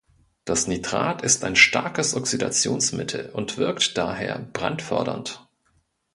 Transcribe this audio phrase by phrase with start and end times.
[0.45, 5.47] Das Nitrat ist ein starkes Oxidationsmittel und wirkt daher brandfördernd.